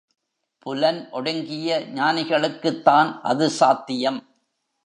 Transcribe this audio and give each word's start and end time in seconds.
புலன் 0.59 1.09
ஒடுங்கிய 1.11 1.79
ஞானிகளுக்குத்தான் 1.93 3.19
அது 3.21 3.49
சாத்தியம். 3.49 4.19